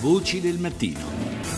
[0.00, 1.57] Voci del mattino.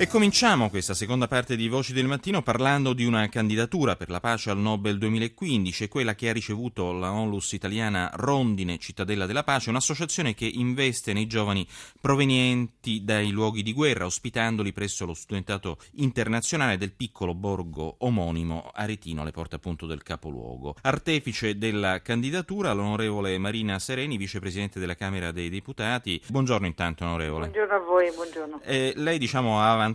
[0.00, 4.20] E cominciamo questa seconda parte di Voci del Mattino parlando di una candidatura per la
[4.20, 9.70] pace al Nobel 2015, quella che ha ricevuto la onlus italiana Rondine Cittadella della Pace,
[9.70, 11.66] un'associazione che investe nei giovani
[12.00, 19.22] provenienti dai luoghi di guerra, ospitandoli presso lo studentato internazionale del piccolo borgo omonimo Aretino,
[19.22, 20.76] alle porte appunto del capoluogo.
[20.82, 26.22] Artefice della candidatura l'onorevole Marina Sereni, vicepresidente della Camera dei Deputati.
[26.28, 27.48] Buongiorno intanto onorevole.
[27.48, 28.60] Buongiorno a voi, buongiorno.
[28.62, 29.86] Eh, lei diciamo ha avanzato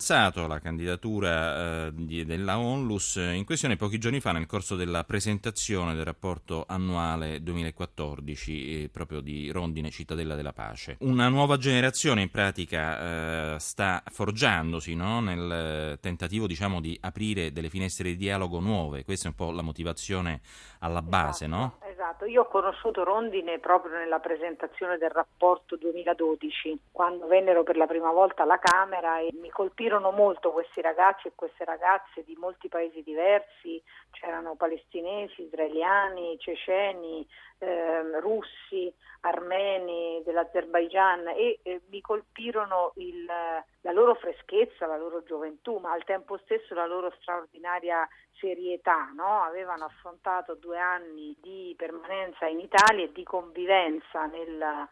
[0.47, 5.93] la candidatura eh, di, della ONLUS in questione pochi giorni fa nel corso della presentazione
[5.93, 10.97] del rapporto annuale 2014 eh, proprio di Rondine Cittadella della Pace.
[11.01, 15.19] Una nuova generazione in pratica eh, sta forgiandosi no?
[15.19, 19.61] nel tentativo diciamo, di aprire delle finestre di dialogo nuove, questa è un po' la
[19.61, 20.41] motivazione
[20.79, 21.61] alla base, esatto.
[21.61, 21.82] no?
[22.23, 27.85] Esatto, io ho conosciuto Rondine proprio nella presentazione del rapporto 2012, quando vennero per la
[27.85, 32.69] prima volta alla Camera e mi colpirono molto questi ragazzi e queste ragazze di molti
[32.69, 37.27] paesi diversi, c'erano palestinesi, israeliani, ceceni,
[37.59, 45.77] eh, russi, armeni dell'Azerbaigian e eh, mi colpirono il, la loro freschezza, la loro gioventù,
[45.77, 48.07] ma al tempo stesso la loro straordinaria
[48.39, 49.11] serietà.
[49.15, 49.41] No?
[49.43, 54.87] Avevano affrontato due anni di permanenza in Italia e di convivenza nella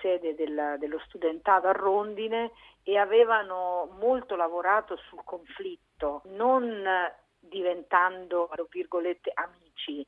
[0.00, 6.84] sede del, dello studentato a Rondine e avevano molto lavorato sul conflitto, non
[7.38, 10.06] diventando, virgolette, amici,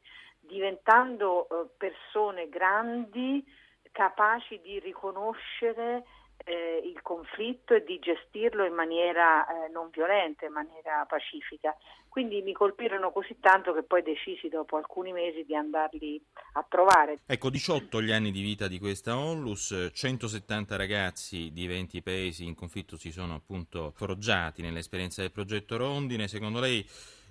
[0.51, 3.45] diventando eh, persone grandi
[3.93, 6.05] capaci di riconoscere
[6.45, 11.77] eh, il conflitto e di gestirlo in maniera eh, non violenta, in maniera pacifica.
[12.09, 16.21] Quindi mi colpirono così tanto che poi decisi dopo alcuni mesi di andarli
[16.55, 17.21] a trovare.
[17.25, 22.57] Ecco, 18 gli anni di vita di questa onlus, 170 ragazzi di 20 paesi in
[22.57, 26.27] conflitto si sono appunto forgiati nell'esperienza del progetto Rondine.
[26.27, 26.85] Secondo lei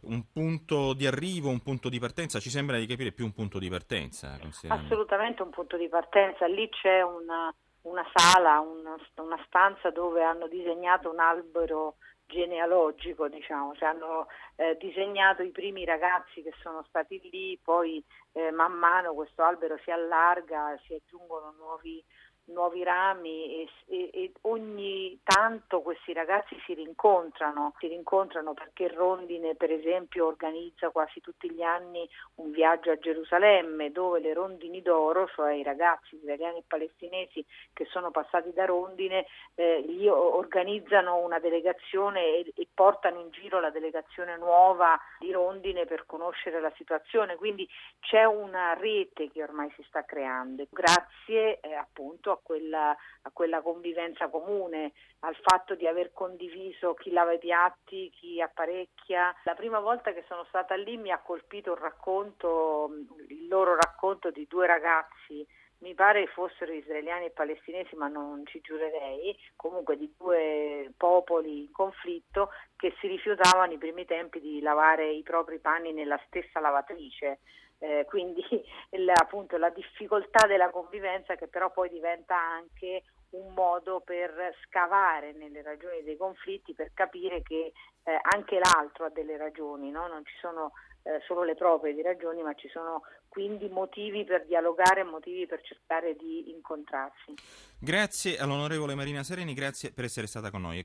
[0.04, 2.40] un punto di arrivo, un punto di partenza?
[2.40, 4.38] Ci sembra di capire più un punto di partenza.
[4.68, 6.48] Assolutamente un punto di partenza.
[6.48, 11.96] Lì c'è una, una sala, una, una stanza dove hanno disegnato un albero
[12.30, 18.52] genealogico, diciamo, cioè hanno eh, disegnato i primi ragazzi che sono stati lì, poi eh,
[18.52, 22.04] man mano questo albero si allarga, si aggiungono nuovi
[22.52, 29.56] nuovi rami e, e, e, ogni tanto questi ragazzi si rincontrano, si rincontrano perché Rondine
[29.56, 35.28] per esempio organizza quasi tutti gli anni un viaggio a Gerusalemme dove le rondini d'oro,
[35.28, 41.40] cioè i ragazzi israeliani e palestinesi che sono passati da Rondine, eh, gli organizzano una
[41.40, 47.36] delegazione e, e portano in giro la delegazione nuova di Rondine per conoscere la situazione,
[47.36, 47.68] quindi
[48.00, 50.66] c'è una rete che ormai si sta creando.
[50.70, 57.12] Grazie eh, appunto a quella, a quella convivenza comune, al fatto di aver condiviso chi
[57.12, 59.36] lava i piatti, chi apparecchia.
[59.44, 62.90] La prima volta che sono stata lì mi ha colpito un racconto,
[63.28, 65.46] il loro racconto di due ragazzi
[65.80, 71.72] mi pare fossero israeliani e palestinesi, ma non ci giurerei, comunque di due popoli in
[71.72, 77.40] conflitto che si rifiutavano i primi tempi di lavare i propri panni nella stessa lavatrice.
[77.80, 78.44] Eh, quindi
[78.92, 84.32] il, appunto la difficoltà della convivenza che però poi diventa anche un modo per
[84.66, 87.72] scavare nelle ragioni dei conflitti, per capire che
[88.04, 90.08] eh, anche l'altro ha delle ragioni, no?
[90.08, 90.72] non ci sono
[91.04, 95.62] eh, solo le proprie di ragioni, ma ci sono quindi motivi per dialogare motivi per
[95.62, 97.36] cercare di incontrarsi.
[97.80, 100.78] Grazie all'onorevole Marina Sereni, grazie per essere stata con noi.